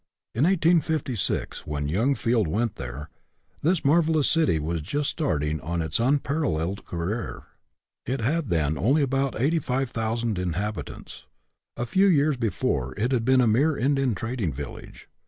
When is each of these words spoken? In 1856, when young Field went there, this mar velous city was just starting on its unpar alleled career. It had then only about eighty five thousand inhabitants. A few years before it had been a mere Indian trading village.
In 0.33 0.45
1856, 0.45 1.67
when 1.67 1.87
young 1.87 2.15
Field 2.15 2.47
went 2.47 2.77
there, 2.77 3.11
this 3.61 3.85
mar 3.85 4.01
velous 4.01 4.25
city 4.27 4.57
was 4.57 4.81
just 4.81 5.11
starting 5.11 5.61
on 5.61 5.79
its 5.79 5.99
unpar 5.99 6.41
alleled 6.43 6.83
career. 6.85 7.43
It 8.07 8.19
had 8.19 8.49
then 8.49 8.79
only 8.79 9.03
about 9.03 9.39
eighty 9.39 9.59
five 9.59 9.91
thousand 9.91 10.39
inhabitants. 10.39 11.27
A 11.77 11.85
few 11.85 12.07
years 12.07 12.35
before 12.35 12.95
it 12.97 13.11
had 13.11 13.23
been 13.25 13.41
a 13.41 13.47
mere 13.47 13.77
Indian 13.77 14.15
trading 14.15 14.51
village. 14.51 15.07